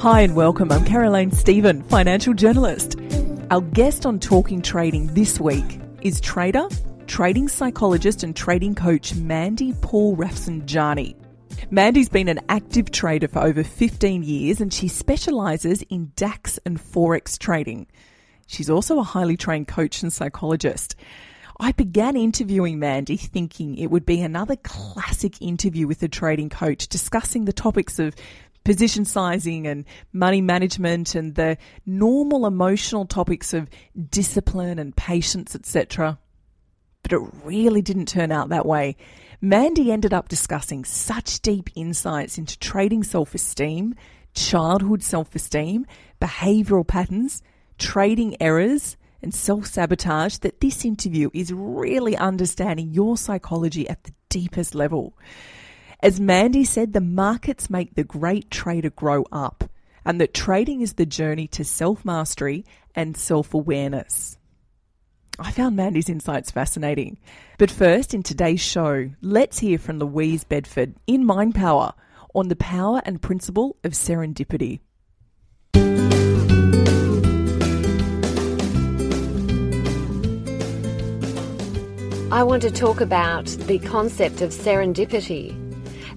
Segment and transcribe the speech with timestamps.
[0.00, 0.72] Hi and welcome.
[0.72, 2.98] I'm Caroline Stephen, financial journalist.
[3.50, 6.66] Our guest on Talking Trading this week is trader,
[7.06, 11.16] trading psychologist, and trading coach Mandy Pour Rafsendjani.
[11.70, 16.78] Mandy's been an active trader for over 15 years and she specialises in DAX and
[16.80, 17.86] Forex trading.
[18.46, 20.96] She's also a highly trained coach and psychologist.
[21.62, 26.88] I began interviewing Mandy thinking it would be another classic interview with a trading coach
[26.88, 28.14] discussing the topics of
[28.64, 33.68] position sizing and money management and the normal emotional topics of
[34.10, 36.18] discipline and patience, etc.
[37.02, 38.96] But it really didn't turn out that way.
[39.40, 43.94] Mandy ended up discussing such deep insights into trading self esteem,
[44.34, 45.86] childhood self esteem,
[46.20, 47.42] behavioral patterns,
[47.78, 54.12] trading errors, and self sabotage that this interview is really understanding your psychology at the
[54.28, 55.14] deepest level.
[56.02, 59.64] As Mandy said, the markets make the great trader grow up,
[60.02, 64.38] and that trading is the journey to self mastery and self awareness.
[65.38, 67.18] I found Mandy's insights fascinating.
[67.58, 71.92] But first, in today's show, let's hear from Louise Bedford in Mind Power
[72.34, 74.80] on the power and principle of serendipity.
[82.32, 85.69] I want to talk about the concept of serendipity.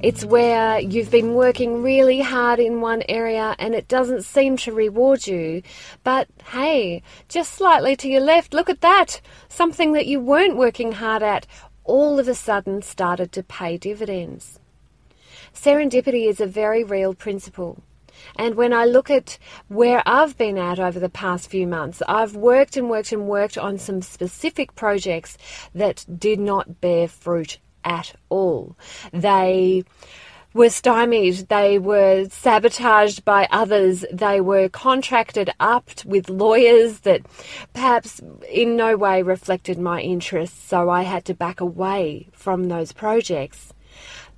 [0.03, 4.73] It's where you've been working really hard in one area and it doesn't seem to
[4.73, 5.61] reward you.
[6.03, 9.21] But hey, just slightly to your left, look at that!
[9.47, 11.47] Something that you weren't working hard at
[11.85, 14.59] all of a sudden started to pay dividends.
[15.53, 17.81] Serendipity is a very real principle.
[18.35, 19.37] And when I look at
[19.69, 23.57] where I've been at over the past few months, I've worked and worked and worked
[23.57, 25.37] on some specific projects
[25.73, 28.75] that did not bear fruit at all.
[29.11, 29.83] They
[30.53, 37.21] were stymied, they were sabotaged by others, they were contracted up with lawyers that
[37.73, 42.91] perhaps in no way reflected my interests, so I had to back away from those
[42.91, 43.73] projects.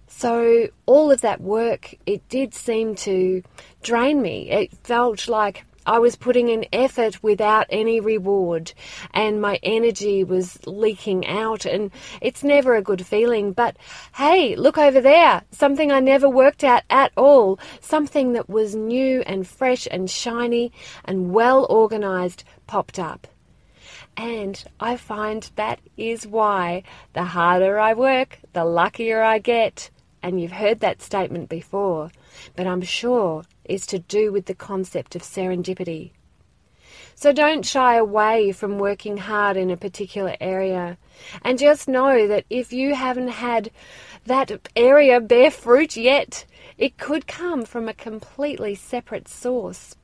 [0.07, 3.43] So, all of that work, it did seem to
[3.83, 4.49] drain me.
[4.49, 8.73] It felt like I was putting in effort without any reward,
[9.13, 11.91] and my energy was leaking out, and
[12.21, 13.51] it's never a good feeling.
[13.51, 13.77] But
[14.15, 19.21] hey, look over there something I never worked at at all, something that was new
[19.21, 20.71] and fresh and shiny
[21.03, 23.27] and well organized popped up.
[24.17, 29.89] And I find that is why the harder I work, the luckier I get.
[30.23, 32.11] And you've heard that statement before,
[32.55, 36.11] but I'm sure is to do with the concept of serendipity.
[37.17, 40.97] So don't shy away from working hard in a particular area.
[41.43, 43.71] And just know that if you haven't had
[44.25, 46.45] that area bear fruit yet,
[46.77, 49.95] it could come from a completely separate source.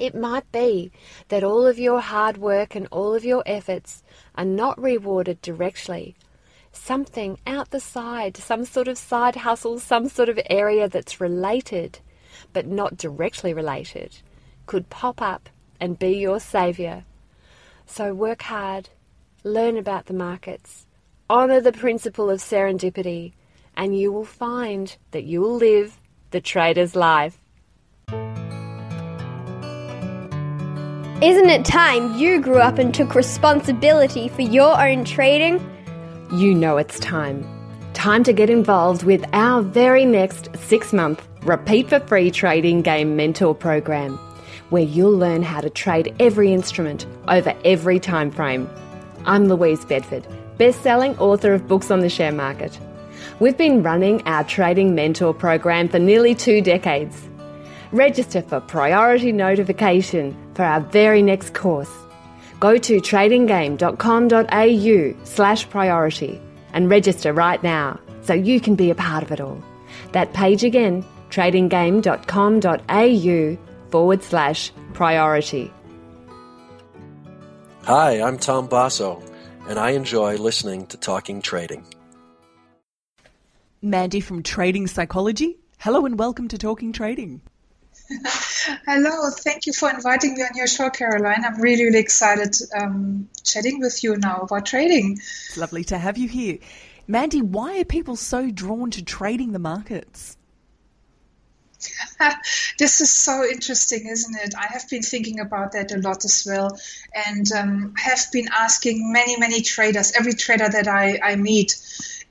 [0.00, 0.90] It might be
[1.28, 4.02] that all of your hard work and all of your efforts
[4.34, 6.16] are not rewarded directly.
[6.72, 12.00] Something out the side, some sort of side hustle, some sort of area that's related
[12.52, 14.20] but not directly related,
[14.66, 15.48] could pop up
[15.80, 17.04] and be your saviour.
[17.86, 18.88] So work hard,
[19.44, 20.86] learn about the markets,
[21.28, 23.32] honour the principle of serendipity,
[23.76, 26.00] and you will find that you will live
[26.30, 27.38] the trader's life.
[31.22, 35.64] Isn't it time you grew up and took responsibility for your own trading?
[36.32, 37.46] You know it's time.
[37.92, 43.16] Time to get involved with our very next six month Repeat for Free Trading Game
[43.16, 44.16] Mentor Program,
[44.70, 48.70] where you'll learn how to trade every instrument over every time frame.
[49.24, 50.24] I'm Louise Bedford,
[50.56, 52.78] best-selling author of books on the share market.
[53.40, 57.28] We've been running our Trading Mentor program for nearly two decades.
[57.90, 61.90] Register for priority notification for our very next course.
[62.60, 66.40] Go to tradinggame.com.au slash priority
[66.72, 69.60] and register right now so you can be a part of it all.
[70.12, 73.58] That page again, tradinggame.com.au
[73.90, 75.72] forward slash priority.
[77.84, 79.20] Hi, I'm Tom Basso,
[79.68, 81.84] and I enjoy listening to Talking Trading.
[83.80, 85.58] Mandy from Trading Psychology.
[85.78, 87.40] Hello and welcome to Talking Trading.
[88.86, 91.44] Hello, thank you for inviting me on your show, Caroline.
[91.44, 95.14] I'm really, really excited um, chatting with you now about trading.
[95.14, 96.58] It's lovely to have you here.
[97.08, 100.36] Mandy, why are people so drawn to trading the markets?
[102.78, 104.54] This is so interesting, isn't it?
[104.56, 106.78] I have been thinking about that a lot as well,
[107.26, 111.76] and um, have been asking many, many traders, every trader that I, I meet,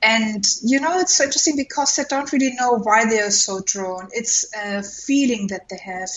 [0.02, 4.10] and you know, it's interesting because they don't really know why they are so drawn.
[4.12, 6.10] It's a feeling that they have.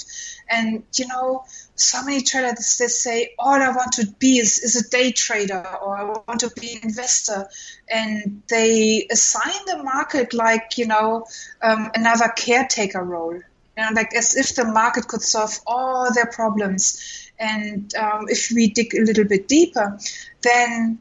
[0.48, 1.44] And you know,
[1.74, 5.66] so many traders they say, All I want to be is, is a day trader
[5.82, 7.46] or I want to be an investor.
[7.90, 11.26] And they assign the market like, you know,
[11.60, 13.34] um, another caretaker role.
[13.34, 17.30] You know, like as if the market could solve all their problems.
[17.38, 19.98] And um, if we dig a little bit deeper,
[20.42, 21.00] then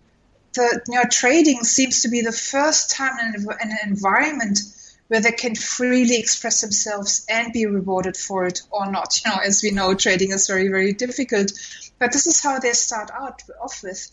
[0.54, 4.60] the you know, trading seems to be the first time in, an environment
[5.08, 9.20] where they can freely express themselves and be rewarded for it or not.
[9.24, 11.52] You know, as we know, trading is very, very difficult.
[12.00, 14.10] But this is how they start out off with.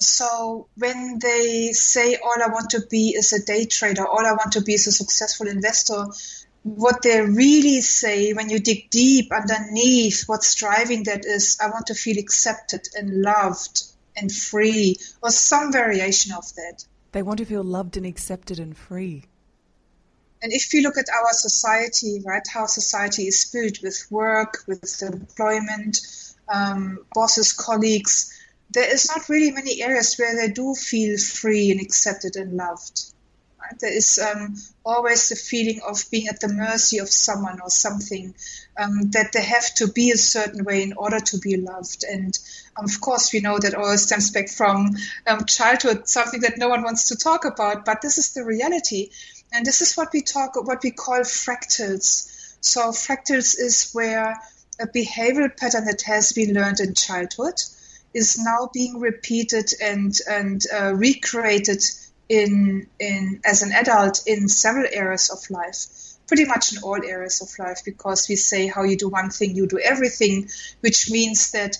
[0.00, 4.32] So when they say all I want to be is a day trader, all I
[4.32, 6.06] want to be is a successful investor,
[6.64, 11.86] what they really say when you dig deep underneath what's driving that is I want
[11.86, 16.84] to feel accepted and loved and free, or some variation of that.
[17.12, 19.24] They want to feel loved and accepted and free.
[20.42, 25.02] And if you look at our society, right, how society is built with work, with
[25.02, 26.00] employment,
[26.52, 28.32] um, bosses, colleagues,
[28.70, 33.12] there is not really many areas where they do feel free and accepted and loved.
[33.62, 33.78] Right?
[33.78, 38.34] There is um, always the feeling of being at the mercy of someone or something,
[38.76, 42.04] um, that they have to be a certain way in order to be loved.
[42.04, 42.36] And
[42.76, 46.68] um, of course, we know that all stems back from um, childhood, something that no
[46.68, 49.10] one wants to talk about, but this is the reality.
[49.52, 52.56] And this is what we talk, what we call fractals.
[52.60, 54.40] So fractals is where
[54.80, 57.54] a behavioral pattern that has been learned in childhood
[58.14, 61.82] is now being repeated and and uh, recreated
[62.32, 65.86] in in as an adult in several areas of life
[66.26, 69.54] pretty much in all areas of life because we say how you do one thing
[69.54, 70.48] you do everything
[70.80, 71.76] which means that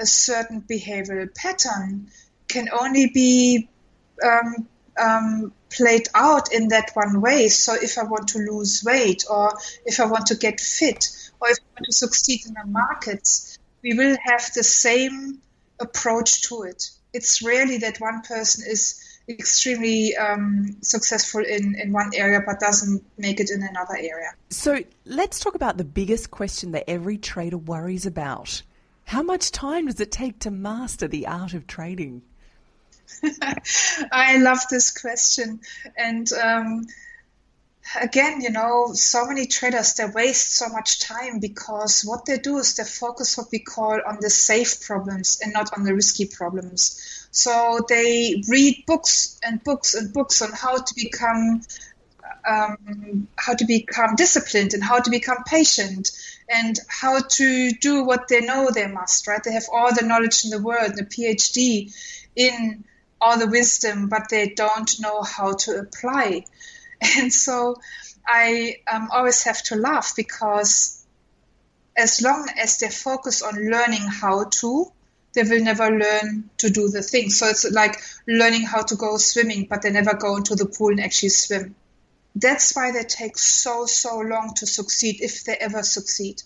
[0.00, 2.08] a certain behavioral pattern
[2.48, 3.68] can only be
[4.24, 4.66] um,
[4.98, 7.48] um, played out in that one way.
[7.48, 9.52] So if i want to lose weight or
[9.84, 11.08] if i want to get fit
[11.40, 15.40] or if i want to succeed in the markets we will have the same
[15.78, 16.90] approach to it.
[17.12, 23.04] It's rarely that one person is extremely um, successful in, in one area but doesn't
[23.18, 24.32] make it in another area.
[24.50, 28.62] So let's talk about the biggest question that every trader worries about.
[29.04, 32.22] How much time does it take to master the art of trading?
[34.12, 35.60] I love this question.
[35.96, 36.86] And um,
[38.00, 42.58] again, you know, so many traders they waste so much time because what they do
[42.58, 46.26] is they focus what we call on the safe problems and not on the risky
[46.26, 47.28] problems.
[47.30, 51.62] So they read books and books and books on how to become
[52.48, 56.10] um, how to become disciplined and how to become patient
[56.48, 59.26] and how to do what they know they must.
[59.26, 59.42] Right?
[59.42, 61.92] They have all the knowledge in the world, the PhD
[62.36, 62.84] in
[63.20, 66.44] all the wisdom, but they don't know how to apply.
[67.18, 67.76] And so
[68.26, 71.04] I um, always have to laugh because
[71.96, 74.92] as long as they focus on learning how to,
[75.32, 77.30] they will never learn to do the thing.
[77.30, 80.90] So it's like learning how to go swimming, but they never go into the pool
[80.90, 81.74] and actually swim.
[82.34, 86.42] That's why they take so, so long to succeed, if they ever succeed.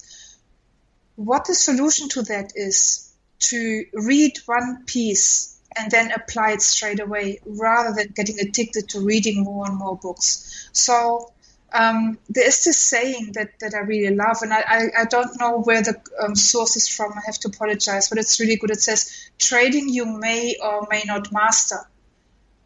[1.17, 7.00] What the solution to that is to read one piece and then apply it straight
[7.00, 10.69] away rather than getting addicted to reading more and more books.
[10.73, 11.33] So
[11.73, 15.38] um, there is this saying that, that I really love, and I, I, I don't
[15.40, 17.12] know where the um, source is from.
[17.12, 18.71] I have to apologize, but it's really good.
[18.71, 21.81] It says, trading you may or may not master.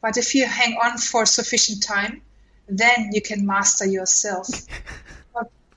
[0.03, 2.23] But if you hang on for sufficient time,
[2.69, 4.49] then you can master yourself.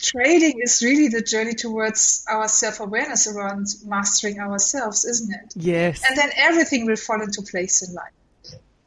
[0.01, 5.53] trading is really the journey towards our self awareness around mastering ourselves, isn't it?
[5.55, 6.01] Yes.
[6.07, 8.11] And then everything will fall into place in life.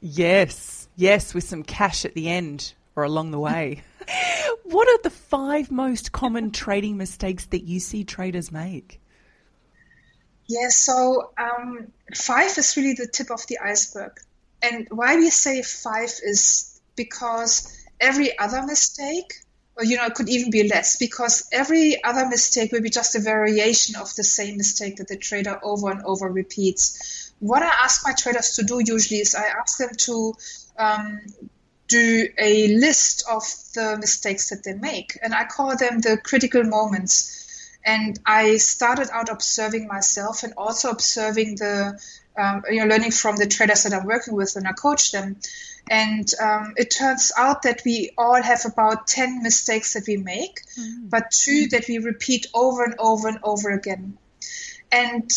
[0.00, 3.82] Yes, yes, with some cash at the end or along the way.
[4.64, 9.00] what are the five most common trading mistakes that you see traders make?
[10.46, 14.12] Yeah, so um, five is really the tip of the iceberg.
[14.62, 19.32] And why we say five is because every other mistake,
[19.76, 23.16] or you know, it could even be less, because every other mistake will be just
[23.16, 27.32] a variation of the same mistake that the trader over and over repeats.
[27.40, 30.34] What I ask my traders to do usually is I ask them to
[30.78, 31.20] um,
[31.88, 33.42] do a list of
[33.74, 37.40] the mistakes that they make, and I call them the critical moments.
[37.86, 42.00] And I started out observing myself and also observing the,
[42.34, 45.36] um, you know, learning from the traders that I'm working with and I coach them.
[45.90, 50.60] And um, it turns out that we all have about 10 mistakes that we make,
[50.78, 51.08] mm-hmm.
[51.08, 54.16] but two that we repeat over and over and over again.
[54.90, 55.30] And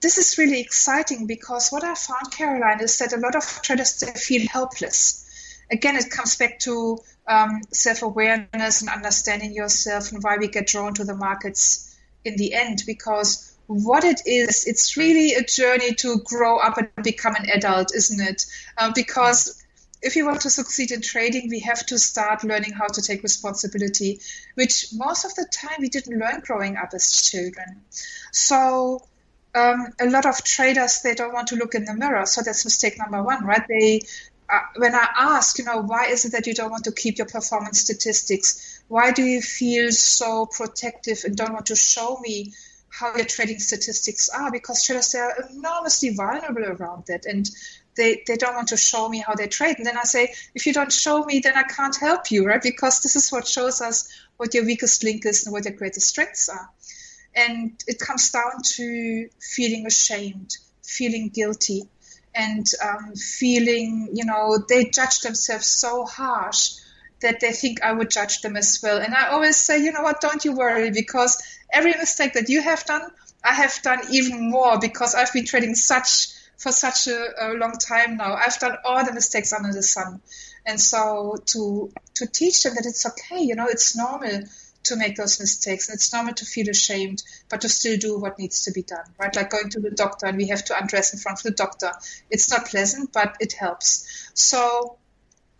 [0.00, 4.00] this is really exciting because what I found, Caroline, is that a lot of traders
[4.00, 5.24] they feel helpless.
[5.70, 10.66] Again, it comes back to um, self awareness and understanding yourself and why we get
[10.66, 12.82] drawn to the markets in the end.
[12.86, 17.94] Because what it is, it's really a journey to grow up and become an adult,
[17.94, 18.44] isn't it?
[18.76, 19.63] Uh, because
[20.04, 23.22] if you want to succeed in trading, we have to start learning how to take
[23.22, 24.20] responsibility,
[24.54, 27.82] which most of the time we didn't learn growing up as children.
[28.30, 29.00] So
[29.54, 32.26] um, a lot of traders they don't want to look in the mirror.
[32.26, 33.66] So that's mistake number one, right?
[33.66, 34.02] They
[34.52, 37.16] uh, when I ask, you know, why is it that you don't want to keep
[37.16, 38.82] your performance statistics?
[38.88, 42.52] Why do you feel so protective and don't want to show me
[42.90, 44.52] how your trading statistics are?
[44.52, 47.48] Because traders they are enormously vulnerable around that, and
[47.96, 49.76] they, they don't want to show me how they trade.
[49.78, 52.62] And then I say, if you don't show me, then I can't help you, right?
[52.62, 56.08] Because this is what shows us what your weakest link is and what your greatest
[56.08, 56.68] strengths are.
[57.34, 61.88] And it comes down to feeling ashamed, feeling guilty,
[62.34, 66.72] and um, feeling, you know, they judge themselves so harsh
[67.20, 68.98] that they think I would judge them as well.
[68.98, 72.60] And I always say, you know what, don't you worry, because every mistake that you
[72.60, 73.02] have done,
[73.42, 76.33] I have done even more because I've been trading such
[76.64, 78.34] for such a, a long time now.
[78.34, 80.22] I've done all the mistakes under the sun.
[80.64, 84.44] And so to to teach them that it's okay, you know, it's normal
[84.84, 85.88] to make those mistakes.
[85.88, 89.04] And it's normal to feel ashamed, but to still do what needs to be done,
[89.18, 89.36] right?
[89.36, 91.92] Like going to the doctor and we have to undress in front of the doctor.
[92.30, 94.30] It's not pleasant, but it helps.
[94.32, 94.96] So,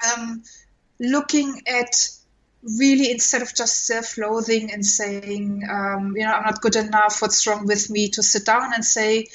[0.08, 0.42] um,
[0.99, 2.08] looking at
[2.62, 7.46] really instead of just self-loathing and saying, um, you know, I'm not good enough, what's
[7.46, 9.26] wrong with me, to sit down and say,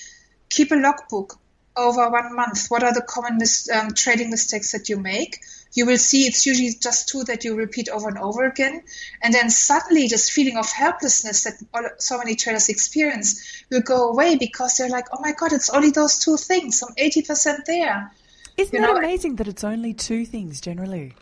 [0.50, 1.39] keep a logbook
[1.80, 2.68] over one month.
[2.68, 5.40] What are the common mis- um, trading mistakes that you make?
[5.74, 8.84] you will see it's usually just two that you repeat over and over again.
[9.22, 14.36] And then suddenly this feeling of helplessness that so many traders experience will go away
[14.36, 16.84] because they're like, oh my God, it's only those two things.
[16.84, 18.12] I'm 80% there.
[18.58, 18.98] Isn't you that know?
[18.98, 21.14] amazing that it's only two things generally?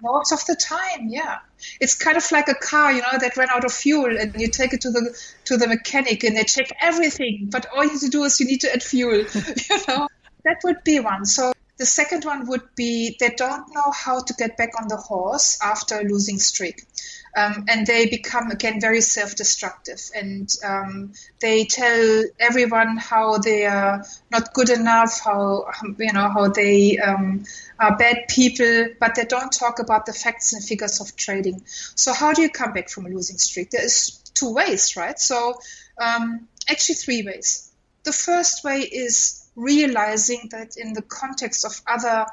[0.00, 1.38] Most of the time, yeah.
[1.80, 4.48] It's kind of like a car, you know, that ran out of fuel and you
[4.48, 8.00] take it to the to the mechanic and they check everything, but all you need
[8.00, 9.18] to do is you need to add fuel.
[9.34, 10.08] you know,
[10.44, 11.24] that would be one.
[11.24, 14.96] So the second one would be they don't know how to get back on the
[14.96, 16.84] horse after losing streak.
[17.36, 20.00] Um, and they become again very self-destructive.
[20.14, 26.48] And um, they tell everyone how they are not good enough how you know how
[26.48, 27.44] they um,
[27.78, 31.62] are bad people but they don't talk about the facts and figures of trading.
[31.66, 33.70] So how do you come back from a losing streak?
[33.70, 35.18] There is two ways right?
[35.18, 35.60] So
[36.00, 37.70] um, actually three ways.
[38.04, 42.26] The first way is realizing that in the context of other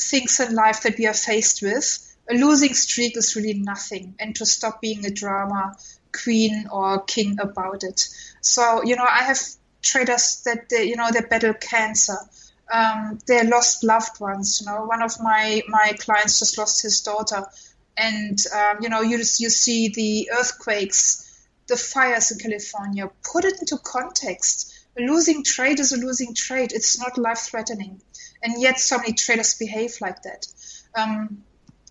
[0.00, 4.34] things in life that we are faced with, a losing streak is really nothing, and
[4.36, 5.76] to stop being a drama
[6.12, 8.08] queen or king about it.
[8.40, 9.38] So, you know, I have
[9.82, 12.16] traders that they, you know, they battle cancer.
[12.72, 14.60] Um, they lost loved ones.
[14.60, 17.44] You know, one of my my clients just lost his daughter,
[17.96, 23.10] and um, you know, you you see the earthquakes, the fires in California.
[23.22, 26.72] Put it into context a losing trade is a losing trade.
[26.72, 28.02] It's not life threatening.
[28.42, 30.46] And yet, so many traders behave like that.
[30.96, 31.44] Um,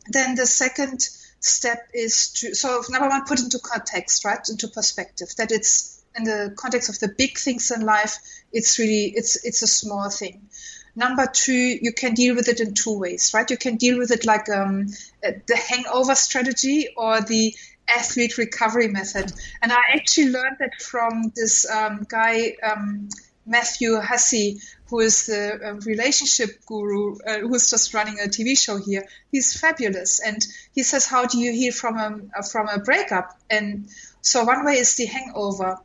[0.08, 1.08] then the second
[1.39, 4.48] step is to, so number one, put into context, right?
[4.50, 8.17] Into perspective that it's in the context of the big things in life,
[8.51, 10.50] it's really, it's, it's a small thing.
[10.96, 13.50] Number two, you can deal with it in two ways, right?
[13.50, 14.88] You can deal with it like um,
[15.22, 17.55] the hangover strategy or the
[17.88, 19.31] athlete recovery method.
[19.62, 23.10] And I actually learned that from this um, guy, um,
[23.51, 28.77] Matthew Hussey, who is the uh, relationship guru, uh, who's just running a TV show
[28.77, 29.05] here.
[29.31, 30.20] He's fabulous.
[30.20, 33.38] And he says, How do you heal from a, from a breakup?
[33.50, 33.88] And
[34.22, 35.77] so one way is the hangover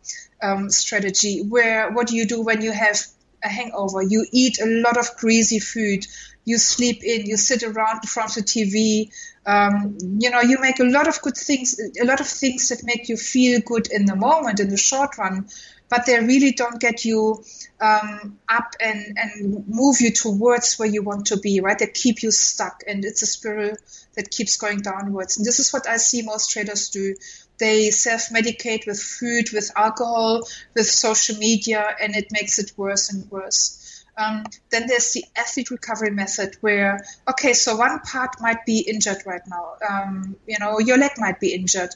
[0.43, 2.99] um, strategy, where what do you do when you have
[3.43, 4.03] a hangover?
[4.03, 6.07] You eat a lot of greasy food,
[6.45, 9.11] you sleep in, you sit around in front of the TV,
[9.47, 12.85] um, you know, you make a lot of good things, a lot of things that
[12.85, 15.49] make you feel good in the moment, in the short run.
[15.89, 17.45] But they really don't get you
[17.81, 21.79] um, up and, and move you towards where you want to be, right?
[21.79, 23.77] They keep you stuck, and it's a spiral
[24.15, 25.37] that keeps going downwards.
[25.37, 27.15] And this is what I see most traders do.
[27.59, 30.43] They self medicate with food, with alcohol,
[30.75, 33.83] with social media, and it makes it worse and worse.
[34.19, 39.19] Um, then there's the athlete recovery method where, okay, so one part might be injured
[39.27, 39.75] right now.
[39.89, 41.91] Um, you know, your leg might be injured.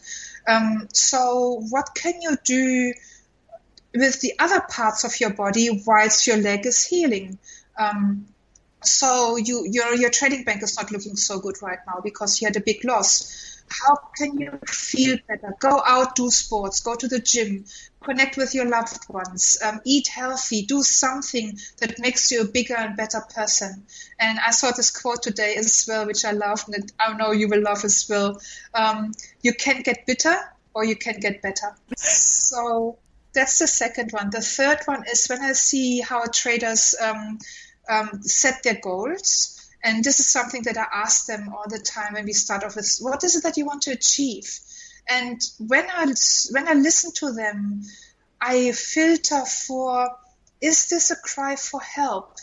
[0.47, 2.93] Um, so what can you do
[3.95, 7.39] with the other parts of your body whilst your leg is healing?
[7.79, 8.27] Um,
[8.83, 12.47] so you, your your trading bank is not looking so good right now because you
[12.47, 15.55] had a big loss how can you feel better?
[15.61, 17.65] Go out, do sports, go to the gym,
[18.03, 22.75] connect with your loved ones, um, eat healthy, do something that makes you a bigger
[22.77, 23.85] and better person.
[24.19, 27.49] And I saw this quote today as well, which I love, and I know you
[27.49, 28.41] will love as well.
[28.75, 30.37] Um, you can get bitter
[30.75, 31.75] or you can get better.
[31.97, 32.99] So
[33.33, 34.31] that's the second one.
[34.31, 37.39] The third one is when I see how traders um,
[37.89, 42.15] um set their goals and this is something that I ask them all the time
[42.15, 44.59] when we start off with, what is it that you want to achieve?
[45.09, 46.07] And when I,
[46.51, 47.83] when I listen to them,
[48.41, 50.11] I filter for,
[50.61, 52.37] is this a cry for help?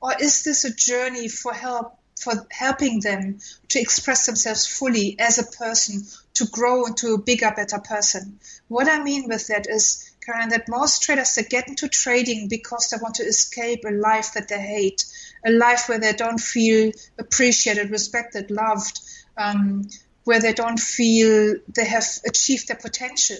[0.00, 5.38] Or is this a journey for help, for helping them to express themselves fully as
[5.38, 8.38] a person, to grow into a bigger, better person?
[8.68, 12.88] What I mean with that is, Karen, that most traders, they get into trading because
[12.88, 15.04] they want to escape a life that they hate
[15.44, 19.00] a life where they don't feel appreciated, respected, loved,
[19.36, 19.88] um,
[20.24, 23.36] where they don't feel they have achieved their potential.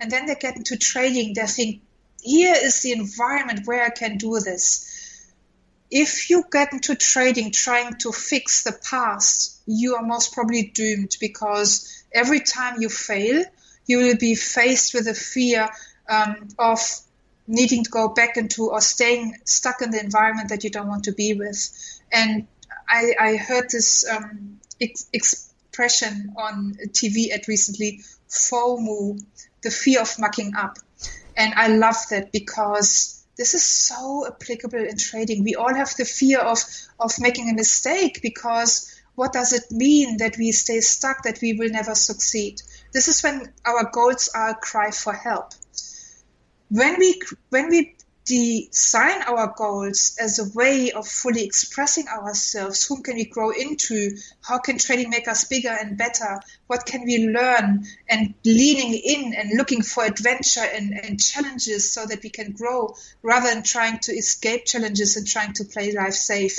[0.00, 1.82] And then they get into trading, they think,
[2.20, 4.92] here is the environment where I can do this.
[5.90, 11.16] If you get into trading trying to fix the past, you are most probably doomed
[11.20, 13.44] because every time you fail,
[13.86, 15.70] you will be faced with a fear
[16.08, 16.80] um, of
[17.46, 21.04] needing to go back into or staying stuck in the environment that you don't want
[21.04, 21.68] to be with.
[22.12, 22.46] And
[22.88, 29.20] I, I heard this um, ex- expression on TV at recently, FOMO,
[29.62, 30.78] the fear of mucking up.
[31.36, 35.44] And I love that because this is so applicable in trading.
[35.44, 36.58] We all have the fear of,
[36.98, 41.52] of making a mistake because what does it mean that we stay stuck, that we
[41.52, 42.62] will never succeed?
[42.92, 45.52] This is when our goals are a cry for help
[46.68, 53.02] when we when we design our goals as a way of fully expressing ourselves whom
[53.02, 54.16] can we grow into?
[54.42, 56.40] How can trading make us bigger and better?
[56.66, 62.04] What can we learn and leaning in and looking for adventure and, and challenges so
[62.04, 66.14] that we can grow rather than trying to escape challenges and trying to play life
[66.14, 66.58] safe?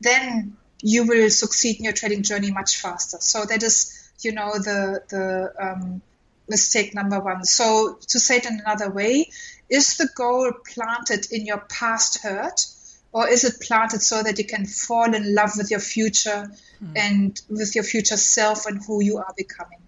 [0.00, 3.18] Then you will succeed in your trading journey much faster.
[3.20, 6.02] So that is you know the the um,
[6.48, 7.44] mistake number one.
[7.44, 9.30] So, to say it in another way,
[9.68, 12.66] is the goal planted in your past hurt,
[13.12, 16.50] or is it planted so that you can fall in love with your future
[16.82, 16.92] mm.
[16.96, 19.80] and with your future self and who you are becoming?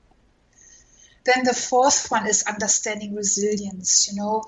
[1.25, 4.09] Then the fourth one is understanding resilience.
[4.11, 4.45] You know,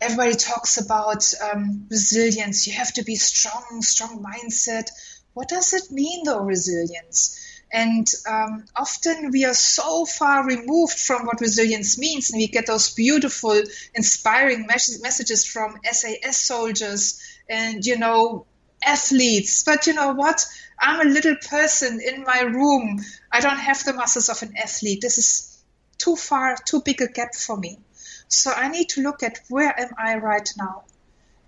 [0.00, 2.66] everybody talks about um, resilience.
[2.66, 4.90] You have to be strong, strong mindset.
[5.34, 7.38] What does it mean, though, resilience?
[7.74, 12.66] And um, often we are so far removed from what resilience means, and we get
[12.68, 13.60] those beautiful,
[13.96, 18.46] inspiring mes- messages from SAS soldiers and, you know,
[18.86, 19.64] athletes.
[19.64, 20.46] But you know what?
[20.78, 23.00] I'm a little person in my room.
[23.32, 25.00] I don't have the muscles of an athlete.
[25.00, 25.58] This is
[25.98, 27.80] too far, too big a gap for me.
[28.28, 30.84] So I need to look at where am I right now?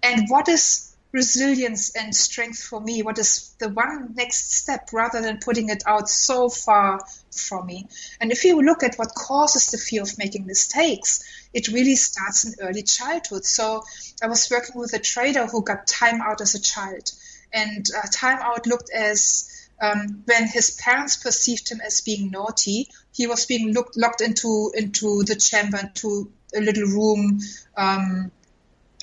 [0.02, 0.85] And what is
[1.16, 3.02] resilience and strength for me?
[3.02, 7.00] What is the one next step rather than putting it out so far
[7.30, 7.88] from me?
[8.20, 11.24] And if you look at what causes the fear of making mistakes,
[11.54, 13.46] it really starts in early childhood.
[13.46, 13.82] So
[14.22, 17.10] I was working with a trader who got time out as a child.
[17.52, 19.50] And uh, time out looked as
[19.80, 24.72] um, when his parents perceived him as being naughty, he was being looked, locked into
[24.76, 27.40] into the chamber, into a little room
[27.76, 28.30] um,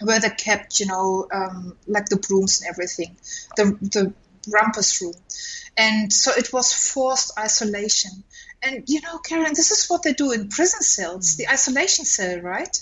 [0.03, 3.17] where they kept, you know, um, like the brooms and everything,
[3.55, 4.13] the the
[4.51, 5.15] rumpus room,
[5.77, 8.23] and so it was forced isolation.
[8.61, 12.39] And you know, Karen, this is what they do in prison cells, the isolation cell,
[12.39, 12.77] right?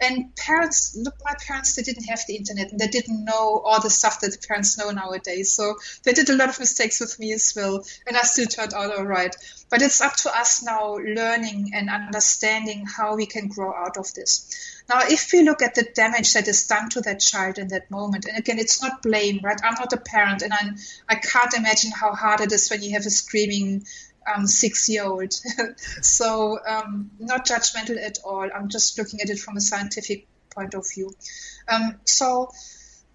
[0.00, 3.80] And parents, look, my parents, they didn't have the internet and they didn't know all
[3.80, 5.52] the stuff that the parents know nowadays.
[5.52, 7.84] So they did a lot of mistakes with me as well.
[8.06, 9.34] And I still turned out all right.
[9.70, 14.12] But it's up to us now learning and understanding how we can grow out of
[14.14, 14.77] this.
[14.88, 17.90] Now, if we look at the damage that is done to that child in that
[17.90, 19.60] moment, and again, it's not blame, right?
[19.62, 22.92] I'm not a parent, and I'm, I can't imagine how hard it is when you
[22.92, 23.84] have a screaming
[24.34, 25.32] um, six year old.
[26.00, 28.48] so, um, not judgmental at all.
[28.54, 31.14] I'm just looking at it from a scientific point of view.
[31.68, 32.50] Um, so,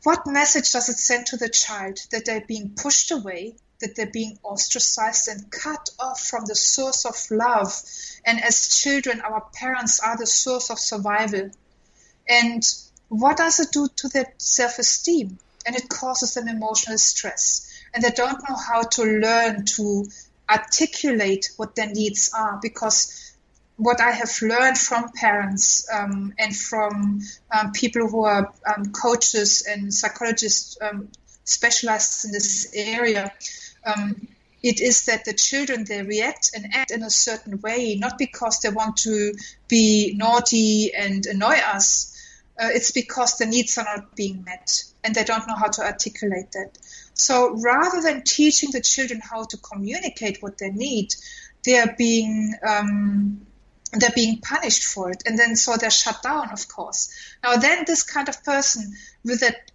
[0.04, 4.06] what message does it send to the child that they're being pushed away, that they're
[4.12, 7.74] being ostracized and cut off from the source of love?
[8.26, 11.50] And as children, our parents are the source of survival.
[12.28, 12.64] And
[13.10, 15.38] what does it do to their self esteem?
[15.66, 17.70] And it causes them emotional stress.
[17.94, 20.06] And they don't know how to learn to
[20.50, 23.34] articulate what their needs are because
[23.78, 29.66] what I have learned from parents um, and from um, people who are um, coaches
[29.68, 31.10] and psychologists um,
[31.44, 33.34] specialized in this area,
[33.86, 34.28] um,
[34.62, 38.60] it is that the children they react and act in a certain way, not because
[38.60, 39.34] they want to
[39.68, 42.13] be naughty and annoy us.
[42.60, 45.82] Uh, it's because the needs are not being met and they don't know how to
[45.82, 46.78] articulate that.
[47.16, 51.16] So rather than teaching the children how to communicate what they need,
[51.66, 53.46] they are being um,
[53.94, 57.14] they're being punished for it, and then so they're shut down, of course.
[57.44, 59.72] Now then, this kind of person with that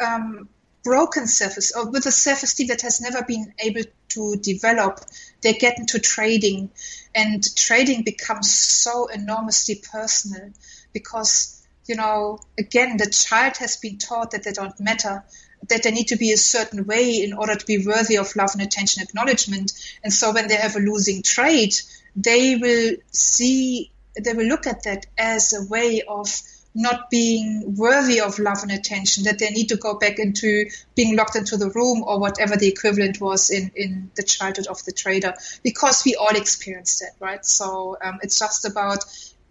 [0.00, 0.48] um,
[0.82, 5.00] broken surface or with a self-esteem that has never been able to develop,
[5.42, 6.70] they get into trading,
[7.14, 10.50] and trading becomes so enormously personal
[10.92, 11.53] because
[11.86, 15.24] you know again the child has been taught that they don't matter
[15.68, 18.50] that they need to be a certain way in order to be worthy of love
[18.52, 19.72] and attention acknowledgement.
[20.02, 21.74] And so when they have a losing trade,
[22.16, 26.28] they will see, they will look at that as a way of
[26.76, 31.14] not being worthy of love and attention, that they need to go back into being
[31.14, 34.90] locked into the room or whatever the equivalent was in, in the childhood of the
[34.90, 37.46] trader, because we all experienced that, right?
[37.46, 39.04] So um, it's just about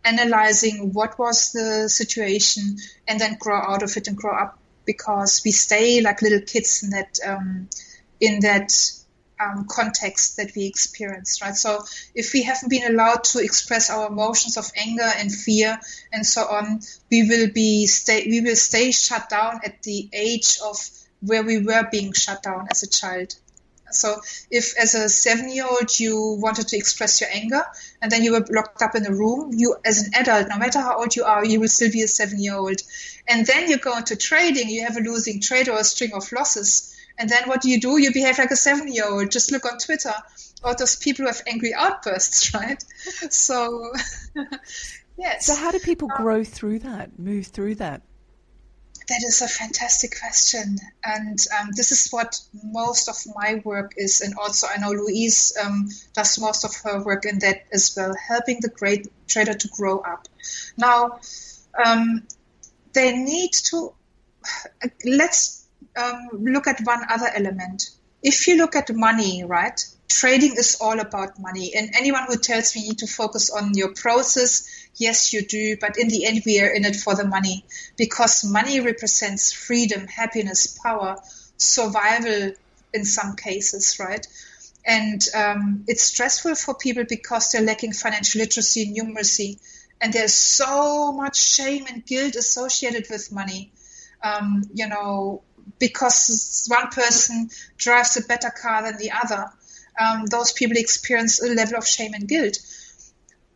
[0.05, 5.41] analyzing what was the situation and then grow out of it and grow up because
[5.45, 7.69] we stay like little kids in that um,
[8.19, 8.71] in that
[9.39, 11.55] um, context that we experienced, right?
[11.55, 11.83] So
[12.15, 15.79] if we haven't been allowed to express our emotions of anger and fear
[16.11, 20.57] and so on, we will be stay we will stay shut down at the age
[20.63, 20.77] of
[21.21, 23.35] where we were being shut down as a child.
[23.95, 27.63] So if as a seven year old you wanted to express your anger
[28.01, 30.79] and then you were locked up in a room, you as an adult, no matter
[30.79, 32.81] how old you are, you will still be a seven year old.
[33.27, 36.31] And then you go into trading, you have a losing trade or a string of
[36.31, 36.95] losses.
[37.17, 37.97] And then what do you do?
[37.97, 39.31] You behave like a seven year old.
[39.31, 40.13] Just look on Twitter.
[40.63, 42.83] All those people who have angry outbursts, right?
[43.29, 43.91] So,
[45.17, 45.45] yes.
[45.45, 48.01] So, how do people um, grow through that, move through that?
[49.09, 50.77] That is a fantastic question.
[51.03, 54.21] And um, this is what most of my work is.
[54.21, 58.15] And also, I know Louise um, does most of her work in that as well,
[58.15, 60.27] helping the great trader to grow up.
[60.77, 61.19] Now,
[61.83, 62.25] um,
[62.93, 63.93] they need to,
[65.05, 67.89] let's um, look at one other element.
[68.21, 69.83] If you look at money, right?
[70.19, 71.73] Trading is all about money.
[71.75, 75.77] And anyone who tells me you need to focus on your process, Yes, you do,
[75.77, 77.65] but in the end, we are in it for the money
[77.97, 81.17] because money represents freedom, happiness, power,
[81.57, 82.53] survival
[82.93, 84.25] in some cases, right?
[84.85, 89.59] And um, it's stressful for people because they're lacking financial literacy and numeracy.
[89.99, 93.71] And there's so much shame and guilt associated with money.
[94.21, 95.41] Um, you know,
[95.79, 99.51] because one person drives a better car than the other,
[99.99, 102.57] um, those people experience a level of shame and guilt.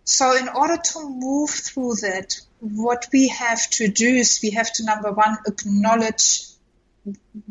[0.03, 4.71] So in order to move through that, what we have to do is we have
[4.73, 6.43] to number one acknowledge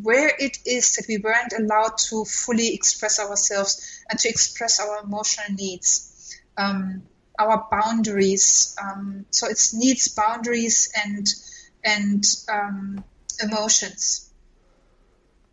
[0.03, 5.03] where it is that we weren't allowed to fully express ourselves and to express our
[5.03, 7.03] emotional needs, um,
[7.39, 8.77] our boundaries.
[8.83, 11.27] Um, so it's needs, boundaries, and
[11.85, 13.05] and um,
[13.43, 14.31] emotions.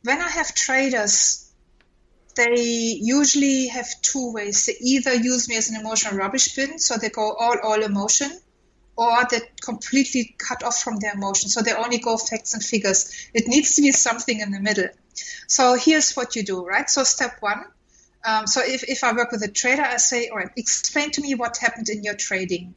[0.04, 1.43] When I have traders
[2.36, 4.66] they usually have two ways.
[4.66, 8.32] They either use me as an emotional rubbish bin, so they go all all emotion,
[8.96, 13.30] or they completely cut off from their emotion, so they only go facts and figures.
[13.34, 14.90] It needs to be something in the middle.
[15.48, 16.90] So here's what you do, right?
[16.90, 17.66] So step one.
[18.26, 21.22] Um, so if, if I work with a trader, I say, all right, explain to
[21.22, 22.74] me what happened in your trading.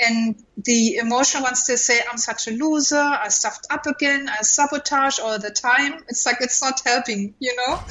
[0.00, 4.42] And the emotional ones, they say, I'm such a loser, I stuffed up again, I
[4.42, 6.04] sabotage all the time.
[6.08, 7.82] It's like, it's not helping, you know?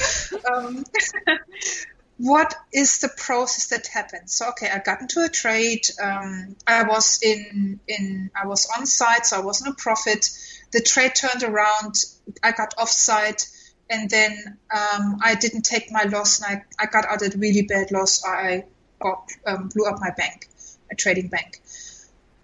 [0.53, 0.83] um,
[2.17, 4.29] what is the process that happened?
[4.29, 5.83] So, okay, I got into a trade.
[6.01, 10.29] Um, I was in, in, I was on site, so I wasn't a profit.
[10.71, 11.95] The trade turned around.
[12.41, 13.43] I got offside
[13.89, 17.37] and then um, I didn't take my loss, and I, I got out of a
[17.37, 18.23] really bad loss.
[18.23, 18.65] I
[19.01, 20.47] got, um, blew up my bank,
[20.91, 21.61] a trading bank.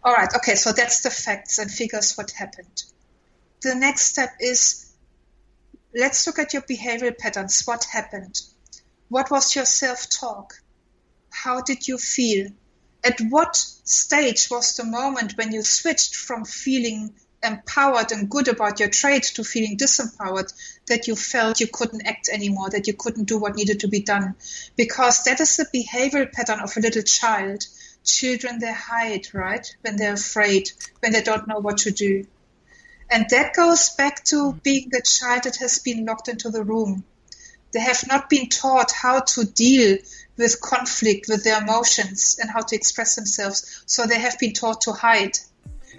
[0.06, 2.84] All right, okay, so that's the facts and figures what happened.
[3.62, 4.94] The next step is
[5.94, 7.64] let's look at your behavioral patterns.
[7.66, 8.40] What happened?
[9.10, 10.54] What was your self talk?
[11.36, 12.50] how did you feel?
[13.04, 17.14] At what stage was the moment when you switched from feeling
[17.44, 20.52] empowered and good about your trade to feeling disempowered
[20.88, 24.00] that you felt you couldn't act anymore, that you couldn't do what needed to be
[24.00, 24.36] done?
[24.76, 27.68] Because that is the behavioral pattern of a little child.
[28.06, 29.76] Children, they hide, right?
[29.82, 32.26] When they're afraid, when they don't know what to do.
[33.10, 34.58] And that goes back to mm-hmm.
[34.60, 37.04] being the child that has been locked into the room.
[37.72, 39.98] They have not been taught how to deal
[40.38, 43.84] with conflict, with their emotions, and how to express themselves.
[43.86, 45.38] So they have been taught to hide.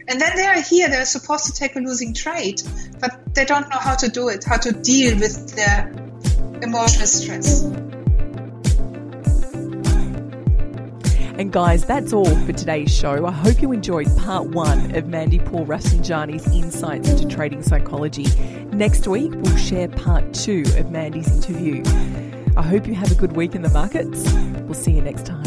[0.09, 2.62] And then they are here, they're supposed to take a losing trade,
[3.01, 5.92] but they don't know how to do it, how to deal with their
[6.62, 7.64] emotional stress.
[11.38, 13.27] And guys, that's all for today's show.
[13.27, 18.25] I hope you enjoyed part one of Mandy Pour Rafsendjani's insights into trading psychology.
[18.72, 21.83] Next week, we'll share part two of Mandy's interview.
[22.57, 24.33] I hope you have a good week in the markets.
[24.62, 25.44] We'll see you next time.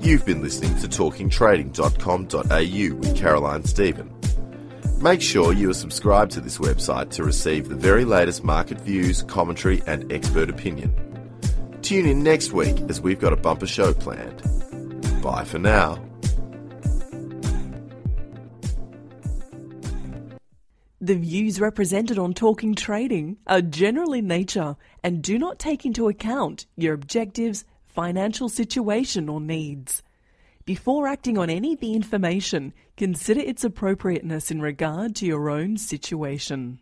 [0.00, 4.12] You've been listening to talkingtrading.com.au with Caroline Stephen.
[5.00, 9.22] Make sure you are subscribed to this website to receive the very latest market views,
[9.22, 10.92] commentary, and expert opinion.
[11.82, 14.42] Tune in next week as we've got a bumper show planned.
[15.22, 16.02] Bye for now.
[21.00, 26.08] The views represented on Talking Trading are general in nature and do not take into
[26.08, 30.02] account your objectives, financial situation, or needs.
[30.64, 35.78] Before acting on any of the information, consider its appropriateness in regard to your own
[35.78, 36.80] situation.